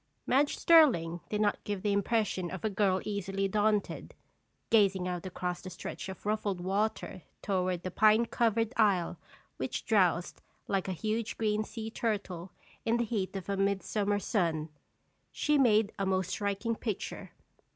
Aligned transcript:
Madge 0.25 0.57
Sterling 0.57 1.19
did 1.29 1.39
not 1.41 1.63
give 1.63 1.83
the 1.83 1.93
impression 1.93 2.49
of 2.49 2.65
a 2.65 2.71
girl 2.71 3.01
easily 3.05 3.47
daunted. 3.47 4.15
Gazing 4.71 5.07
out 5.07 5.27
across 5.27 5.61
the 5.61 5.69
stretch 5.69 6.09
of 6.09 6.25
ruffled 6.25 6.59
water 6.59 7.21
toward 7.43 7.83
the 7.83 7.91
pine 7.91 8.25
covered 8.25 8.73
isle 8.77 9.19
which 9.57 9.85
drowsed 9.85 10.41
like 10.67 10.87
a 10.87 10.91
huge 10.91 11.37
green 11.37 11.63
sea 11.63 11.91
turtle 11.91 12.51
in 12.83 12.97
the 12.97 13.03
heat 13.05 13.35
of 13.35 13.47
a 13.47 13.55
midsummer 13.55 14.17
sun, 14.17 14.69
she 15.31 15.59
made 15.59 15.91
a 15.99 16.05
most 16.07 16.31
striking 16.31 16.75
picture. 16.75 17.33